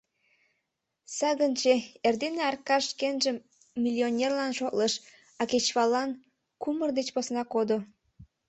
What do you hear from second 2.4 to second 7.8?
Аркаш шкенжым миллионерлан шотлыш, а кечываллан кумыр деч посна кодо.